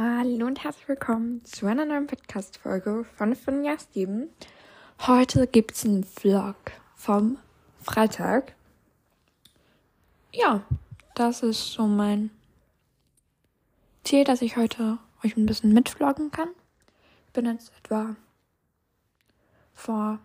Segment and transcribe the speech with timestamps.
[0.00, 4.28] Hallo und herzlich willkommen zu einer neuen Podcast-Folge von Finja Steven.
[5.00, 6.54] Heute gibt es einen Vlog
[6.94, 7.36] vom
[7.82, 8.54] Freitag.
[10.32, 10.62] Ja,
[11.16, 12.30] das ist so mein
[14.04, 16.50] Ziel, dass ich heute euch ein bisschen mitvloggen kann.
[17.26, 18.14] Ich bin jetzt etwa
[19.74, 20.20] vor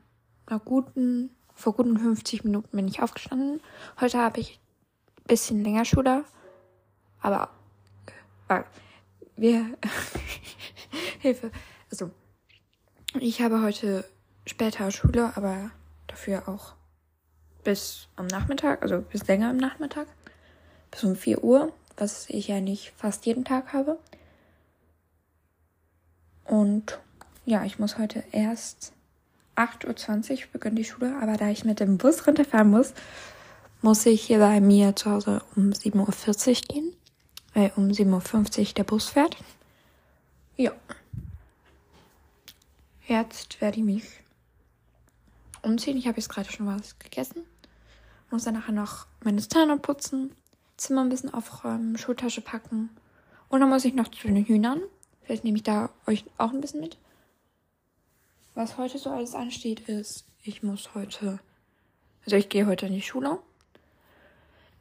[0.46, 3.60] einer guten, vor guten 50 Minuten bin ich aufgestanden.
[4.00, 4.60] Heute habe ich
[5.18, 6.26] ein bisschen länger Schule,
[7.22, 7.50] aber
[8.50, 8.62] äh,
[9.44, 9.78] wir
[11.20, 11.52] Hilfe.
[11.92, 12.10] Also
[13.20, 14.06] ich habe heute
[14.48, 15.70] später Schule, aber
[16.08, 16.74] dafür auch
[17.64, 20.08] bis am Nachmittag, also bis länger am Nachmittag,
[20.92, 24.00] bis um 4 Uhr, was ich ja nicht fast jeden Tag habe.
[26.46, 27.00] Und
[27.46, 28.94] ja, ich muss heute erst
[29.58, 32.94] 8.20 Uhr beginnt die Schule, aber da ich mit dem Bus runterfahren muss,
[33.82, 36.94] muss ich hier bei mir zu Hause um 7.40 Uhr gehen,
[37.54, 39.38] weil um 7.50 Uhr der Bus fährt.
[40.56, 40.72] Ja.
[43.08, 44.04] Jetzt werde ich mich
[45.62, 45.98] umziehen.
[45.98, 47.44] Ich habe jetzt gerade schon was gegessen.
[48.30, 50.36] Muss dann nachher noch meine Zähne putzen,
[50.78, 52.90] Zimmer ein bisschen aufräumen, Schultasche packen.
[53.50, 54.82] Und dann muss ich noch zu den Hühnern.
[55.24, 56.98] Vielleicht nehme ich da euch auch ein bisschen mit.
[58.56, 61.40] Was heute so alles ansteht, ist, ich muss heute,
[62.26, 63.40] also ich gehe heute in die Schule.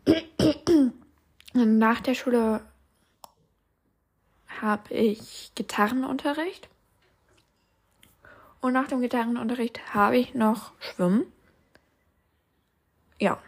[0.07, 0.93] Und
[1.79, 2.63] nach der Schule
[4.61, 6.69] habe ich Gitarrenunterricht.
[8.61, 11.25] Und nach dem Gitarrenunterricht habe ich noch Schwimmen.
[13.19, 13.39] Ja,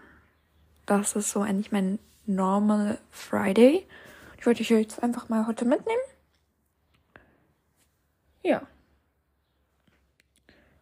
[0.87, 3.87] das ist so eigentlich mein Normal Friday.
[4.39, 6.01] Ich wollte euch jetzt einfach mal heute mitnehmen.
[8.43, 8.63] Ja.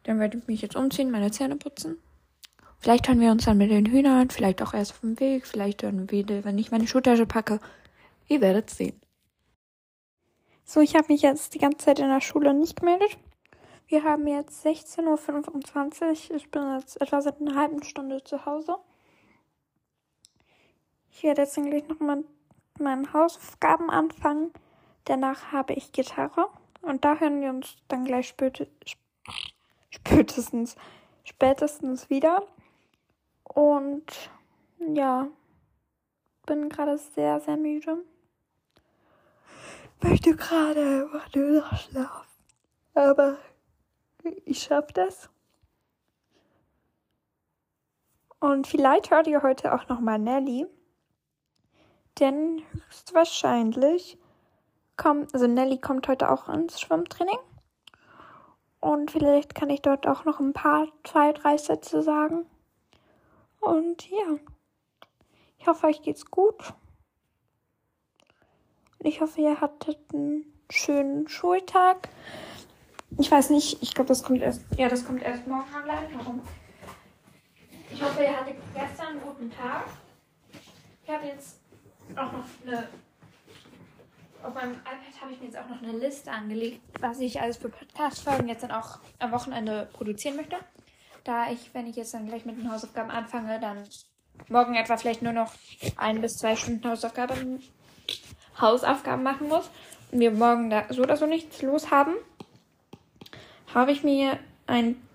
[0.03, 1.98] Dann werde ich mich jetzt umziehen, meine Zähne putzen.
[2.81, 5.83] Vielleicht hören wir uns dann mit den Hühnern, vielleicht auch erst auf dem Weg, vielleicht
[5.83, 7.61] wir wieder, wenn ich meine Schuhtasche packe.
[8.27, 9.00] Ihr werdet sehen.
[10.73, 13.19] So, ich habe mich jetzt die ganze Zeit in der Schule nicht gemeldet.
[13.89, 16.37] Wir haben jetzt 16.25 Uhr.
[16.37, 18.77] Ich bin jetzt etwa seit einer halben Stunde zu Hause.
[21.11, 22.25] Ich werde jetzt gleich noch mit
[22.78, 24.50] meinen Hausaufgaben anfangen.
[25.05, 26.49] Danach habe ich Gitarre.
[26.81, 28.66] Und da hören wir uns dann gleich spät,
[29.91, 30.77] spätestens,
[31.22, 32.47] spätestens wieder.
[33.44, 34.31] Und
[34.78, 35.28] ja,
[36.47, 38.03] bin gerade sehr, sehr müde.
[40.02, 42.28] Möchte gerade einfach nur noch schlafen.
[42.94, 43.38] Aber
[44.44, 45.30] ich schaffe das.
[48.40, 50.66] Und vielleicht hört ihr heute auch nochmal Nelly.
[52.18, 54.18] Denn höchstwahrscheinlich
[54.96, 57.38] kommt, also Nelly kommt heute auch ins Schwimmtraining.
[58.80, 62.46] Und vielleicht kann ich dort auch noch ein paar, zwei, drei Sätze sagen.
[63.60, 64.36] Und ja,
[65.58, 66.74] ich hoffe, euch geht's gut.
[69.04, 72.08] Ich hoffe, ihr hattet einen schönen Schultag.
[73.18, 76.08] Ich weiß nicht, ich glaube, das kommt erst, ja, das kommt erst morgen online.
[76.14, 76.40] Warum?
[77.90, 79.86] Ich hoffe, ihr hattet gestern einen guten Tag.
[81.04, 81.58] Ich habe jetzt
[82.16, 82.88] auch noch eine
[84.42, 87.58] auf meinem iPad habe ich mir jetzt auch noch eine Liste angelegt, was ich alles
[87.58, 90.56] für Podcast-Folgen jetzt dann auch am Wochenende produzieren möchte.
[91.22, 93.84] Da ich, wenn ich jetzt dann gleich mit den Hausaufgaben anfange, dann
[94.48, 95.52] morgen etwa vielleicht nur noch
[95.96, 97.62] ein bis zwei Stunden Hausaufgaben,
[98.62, 99.71] Hausaufgaben machen muss
[100.11, 102.15] und wir morgen da so oder so nichts los haben,
[103.75, 105.06] habe ich mir einen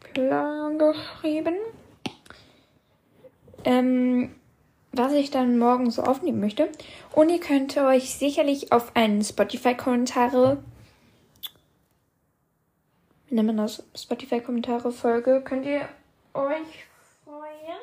[0.00, 1.56] Plan geschrieben.
[3.64, 4.34] Ähm,
[4.92, 6.70] was ich dann morgen so aufnehmen möchte.
[7.12, 10.62] Und ihr könnt euch sicherlich auf einen Spotify-Kommentare,
[13.30, 13.84] nennt man das?
[13.96, 15.88] Spotify-Kommentare-Folge, könnt ihr
[16.34, 16.86] euch
[17.24, 17.80] freuen.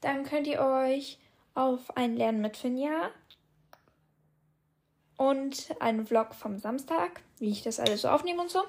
[0.00, 1.18] Dann könnt ihr euch
[1.54, 3.10] auf ein Lernen mit Finja
[5.22, 8.60] und einen Vlog vom Samstag, wie ich das alles so aufnehme und so.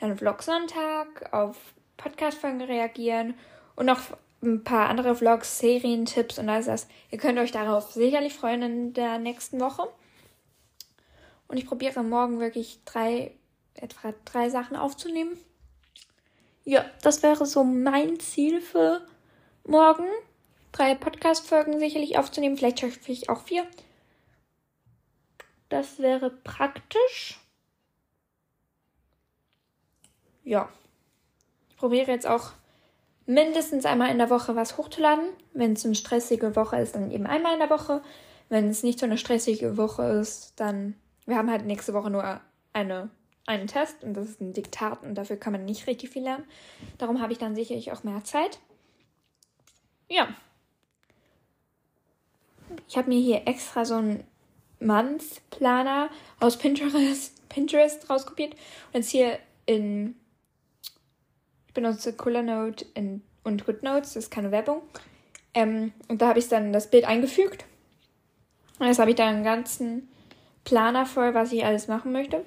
[0.00, 1.56] Dann Vlog Sonntag, auf
[1.96, 3.34] Podcast-Folgen reagieren
[3.76, 4.00] und noch
[4.42, 6.88] ein paar andere Vlogs, Serientipps und all das.
[7.12, 9.88] Ihr könnt euch darauf sicherlich freuen in der nächsten Woche.
[11.46, 13.36] Und ich probiere morgen wirklich drei,
[13.74, 15.38] etwa drei Sachen aufzunehmen.
[16.64, 19.06] Ja, das wäre so mein Ziel für
[19.64, 20.06] morgen.
[20.72, 22.56] Drei Podcast-Folgen sicherlich aufzunehmen.
[22.56, 23.64] Vielleicht schaffe ich auch vier.
[25.72, 27.40] Das wäre praktisch.
[30.44, 30.68] Ja.
[31.70, 32.52] Ich probiere jetzt auch
[33.24, 35.24] mindestens einmal in der Woche was hochzuladen.
[35.54, 38.02] Wenn es eine stressige Woche ist, dann eben einmal in der Woche.
[38.50, 40.94] Wenn es nicht so eine stressige Woche ist, dann.
[41.24, 42.42] Wir haben halt nächste Woche nur
[42.74, 43.08] eine,
[43.46, 46.44] einen Test und das ist ein Diktat und dafür kann man nicht richtig viel lernen.
[46.98, 48.58] Darum habe ich dann sicherlich auch mehr Zeit.
[50.10, 50.28] Ja.
[52.88, 54.24] Ich habe mir hier extra so ein
[54.84, 58.54] Month Planer aus Pinterest, Pinterest rauskopiert
[58.92, 60.16] und jetzt hier in
[61.72, 64.82] ich benutze Colornote in, und GoodNotes, das ist keine Werbung.
[65.54, 67.64] Ähm, und da habe ich dann das Bild eingefügt.
[68.78, 70.10] Und jetzt habe ich da einen ganzen
[70.64, 72.44] Planer voll, was ich alles machen möchte.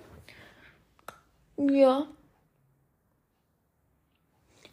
[1.58, 2.06] Ja.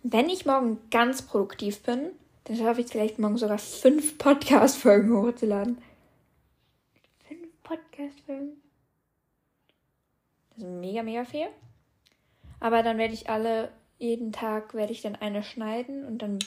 [0.03, 2.11] Wenn ich morgen ganz produktiv bin,
[2.44, 5.79] dann schaffe ich es vielleicht morgen sogar fünf Podcast-Folgen hochzuladen.
[7.73, 8.63] Fünf Podcast-Folgen?
[10.51, 11.47] Das ist mega, mega viel.
[12.61, 16.39] Aber dann werde ich alle, jeden Tag werde ich dann eine schneiden und dann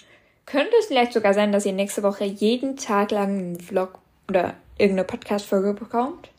[0.45, 3.99] könnte es vielleicht sogar sein, dass ihr nächste Woche jeden Tag lang einen Vlog
[4.29, 6.29] oder irgendeine Podcast-Folge bekommt.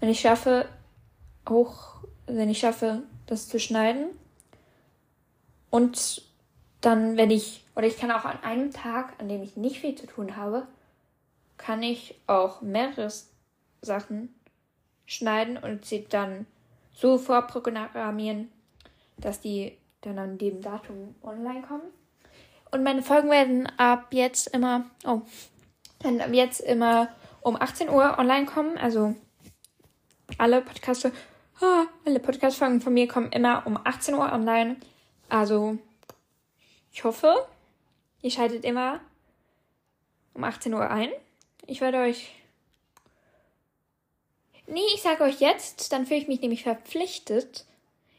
[0.00, 0.68] Wenn ich schaffe,
[1.46, 4.08] auch, wenn ich schaffe, das zu schneiden.
[5.70, 6.22] Und
[6.82, 9.94] dann, wenn ich, oder ich kann auch an einem Tag, an dem ich nicht viel
[9.94, 10.66] zu tun habe,
[11.56, 13.10] kann ich auch mehrere
[13.82, 14.34] Sachen
[15.06, 16.46] schneiden und sie dann
[16.92, 18.50] so vorprogrammieren,
[19.18, 21.82] dass die dann an dem Datum online kommen.
[22.70, 25.22] Und meine Folgen werden ab jetzt immer, oh,
[26.00, 27.08] werden ab jetzt immer
[27.40, 28.76] um 18 Uhr online kommen.
[28.76, 29.14] Also
[30.38, 31.10] alle Podcasts,
[31.60, 34.76] oh, alle Podcast-Folgen von mir kommen immer um 18 Uhr online.
[35.28, 35.78] Also
[36.92, 37.46] ich hoffe,
[38.22, 39.00] ihr schaltet immer
[40.34, 41.10] um 18 Uhr ein.
[41.66, 42.32] Ich werde euch.
[44.68, 47.64] Nee, ich sage euch jetzt, dann fühle ich mich nämlich verpflichtet.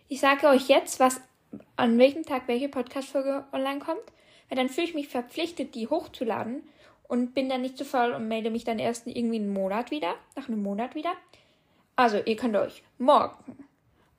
[0.08, 1.20] Ich sage euch jetzt, was
[1.76, 4.02] an welchem Tag welche Podcast-Folge online kommt,
[4.48, 6.64] weil dann fühle ich mich verpflichtet, die hochzuladen
[7.08, 10.16] und bin dann nicht zu faul und melde mich dann erst irgendwie einen Monat wieder,
[10.36, 11.14] nach einem Monat wieder.
[11.96, 13.66] Also, ihr könnt euch morgen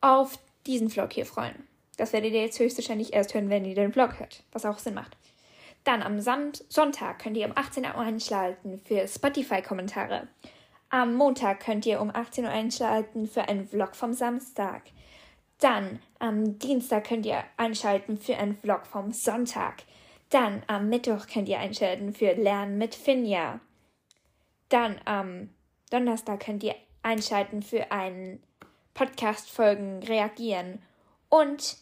[0.01, 1.67] auf diesen Vlog hier freuen.
[1.97, 4.95] Das werdet ihr jetzt höchstwahrscheinlich erst hören, wenn ihr den Vlog hört, was auch Sinn
[4.95, 5.17] macht.
[5.85, 10.29] Dann am Sonntag könnt ihr um 18 Uhr einschalten für Spotify-Kommentare.
[10.91, 14.83] Am Montag könnt ihr um 18 Uhr einschalten für einen Vlog vom Samstag.
[15.59, 19.83] Dann am Dienstag könnt ihr einschalten für einen Vlog vom Sonntag.
[20.31, 23.61] Dann am Mittwoch könnt ihr einschalten für Lernen mit Finja.
[24.69, 25.51] Dann am
[25.91, 28.43] Donnerstag könnt ihr einschalten für einen
[28.95, 30.81] Podcast-Folgen reagieren.
[31.29, 31.77] Und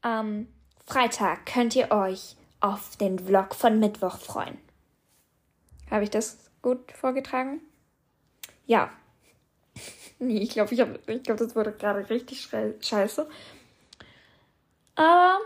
[0.00, 0.48] am
[0.86, 4.58] Freitag könnt ihr euch auf den Vlog von Mittwoch freuen.
[5.90, 7.60] Habe ich das gut vorgetragen?
[8.68, 8.90] Ja.
[10.18, 12.48] Nee, ich glaube, ich, ich glaube, das wurde gerade richtig
[12.80, 13.28] scheiße.
[14.94, 15.38] Aber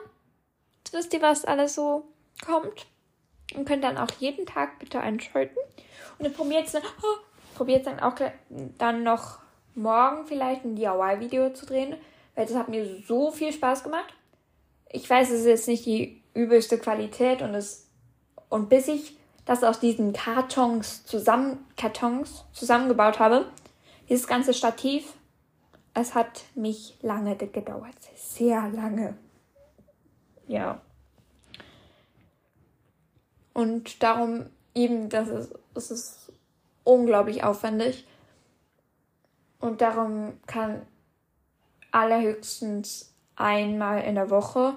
[0.78, 2.08] jetzt wisst ihr, was alles so
[2.44, 2.86] kommt.
[3.54, 5.56] Und könnt dann auch jeden Tag bitte einschalten.
[6.18, 8.14] Und dann probiert dann, oh, probiert dann auch
[8.78, 9.38] dann noch
[9.74, 11.96] morgen vielleicht ein DIY-Video zu drehen,
[12.34, 14.14] weil das hat mir so viel Spaß gemacht.
[14.90, 17.88] Ich weiß, es ist jetzt nicht die übelste Qualität und es
[18.48, 23.46] und bis ich das aus diesen Kartons zusammen Kartons zusammengebaut habe,
[24.08, 25.14] dieses ganze Stativ,
[25.94, 27.94] es hat mich lange gedauert.
[28.14, 29.16] Sehr lange.
[30.46, 30.80] Ja.
[33.52, 36.32] Und darum eben, das ist, es ist
[36.84, 38.06] unglaublich aufwendig.
[39.60, 40.82] Und darum kann
[41.90, 44.76] allerhöchstens einmal in der Woche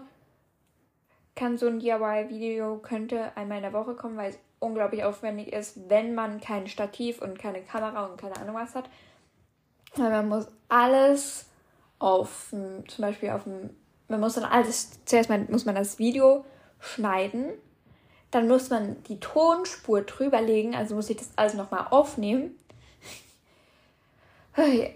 [1.36, 6.16] kann so ein DIY-Video könnte einmal in der Woche kommen, weil unglaublich aufwendig ist, wenn
[6.16, 8.90] man kein Stativ und keine Kamera und keine Ahnung was hat.
[9.96, 11.46] Weil man muss alles
[12.00, 13.70] auf, zum Beispiel auf dem,
[14.08, 16.46] man muss dann alles, zuerst mal muss man das Video
[16.80, 17.52] schneiden,
[18.32, 22.58] dann muss man die Tonspur drüberlegen, also muss ich das alles nochmal aufnehmen.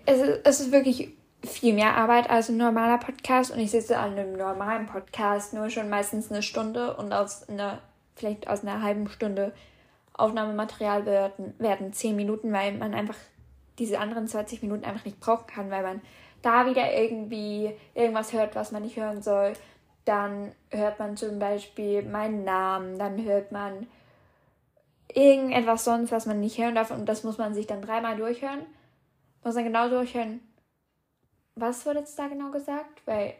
[0.06, 1.14] Es ist, es ist wirklich
[1.44, 5.70] viel mehr Arbeit als ein normaler Podcast und ich sitze an einem normalen Podcast nur
[5.70, 7.82] schon meistens eine Stunde und aus einer,
[8.20, 9.54] vielleicht aus einer halben Stunde
[10.14, 13.16] Aufnahmematerial werden, werden 10 Minuten, weil man einfach
[13.80, 16.02] diese anderen 20 Minuten einfach nicht brauchen kann, weil man
[16.42, 19.54] da wieder irgendwie irgendwas hört, was man nicht hören soll.
[20.06, 23.88] Dann hört man zum Beispiel meinen Namen, dann hört man
[25.14, 28.66] irgendetwas sonst, was man nicht hören darf und das muss man sich dann dreimal durchhören.
[29.44, 30.42] Muss man genau durchhören,
[31.56, 33.34] was wurde jetzt da genau gesagt, weil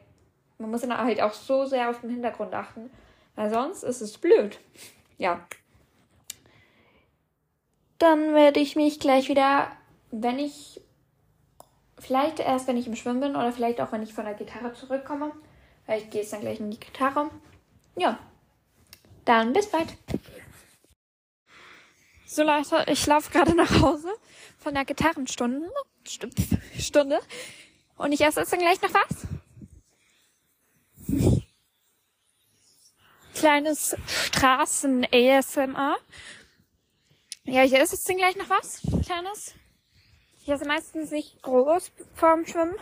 [0.58, 2.90] man muss dann halt auch so sehr auf den Hintergrund achten,
[3.40, 4.60] weil sonst ist es blöd.
[5.18, 5.48] Ja.
[7.98, 9.72] Dann werde ich mich gleich wieder
[10.12, 10.82] wenn ich,
[11.98, 14.74] vielleicht erst, wenn ich im Schwimmen bin oder vielleicht auch, wenn ich von der Gitarre
[14.74, 15.32] zurückkomme,
[15.86, 17.30] weil ich gehe jetzt dann gleich in die Gitarre.
[17.96, 18.20] Ja,
[19.24, 19.88] dann bis bald.
[22.26, 24.12] So Leute, ich laufe gerade nach Hause
[24.58, 25.72] von der Gitarrenstunde.
[26.78, 27.20] Stunde.
[27.96, 29.39] Und ich esse jetzt dann gleich noch was.
[33.34, 35.98] Kleines Straßen-ASMR.
[37.46, 38.82] Ja, ich esse jetzt gleich noch was.
[39.06, 39.56] Kleines.
[40.42, 42.76] Ich esse meistens nicht groß vorm Schwimmen.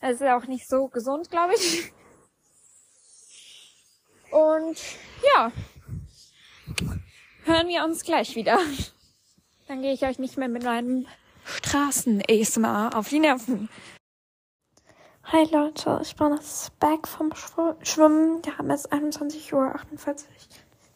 [0.00, 1.92] Das ist auch nicht so gesund, glaube ich.
[4.30, 4.78] Und
[5.34, 5.52] ja,
[7.44, 8.58] hören wir uns gleich wieder.
[9.68, 11.06] Dann gehe ich euch nicht mehr mit meinem
[11.44, 13.68] Straßen-ASMR auf die Nerven.
[15.24, 18.44] Hi Leute, ich bin jetzt back vom Schwimmen.
[18.44, 19.74] Wir haben jetzt 21.48 Uhr.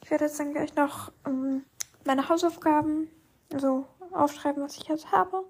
[0.02, 1.64] Ich werde jetzt dann gleich noch ähm,
[2.04, 3.09] meine Hausaufgaben,
[3.50, 5.45] also aufschreiben, was ich jetzt habe.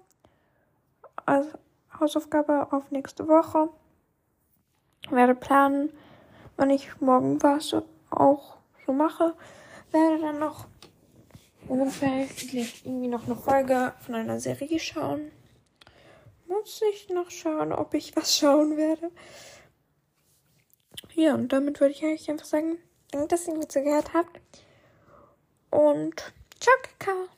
[1.25, 1.49] Also
[1.99, 3.69] Hausaufgabe auf nächste Woche.
[5.03, 5.91] Ich werde planen,
[6.55, 7.75] wenn ich morgen was
[8.11, 9.35] auch so mache.
[9.91, 10.65] Werde dann noch
[11.67, 12.25] ungefähr
[12.85, 15.31] irgendwie noch eine Folge von einer Serie schauen.
[16.47, 19.11] Muss ich noch schauen, ob ich was schauen werde.
[21.13, 22.79] Ja, und damit würde ich eigentlich einfach sagen,
[23.11, 24.39] danke, dass ihr mir zugehört habt.
[25.69, 27.36] Und ciao, Kakao.